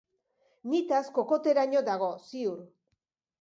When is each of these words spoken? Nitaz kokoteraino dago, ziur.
Nitaz 0.71 1.01
kokoteraino 1.17 1.85
dago, 1.91 2.09
ziur. 2.31 2.57